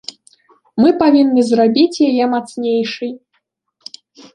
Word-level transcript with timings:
Мы 0.83 0.93
павінны 1.01 1.41
зрабіць 1.51 2.03
яе 2.09 2.25
мацнейшай. 2.35 3.11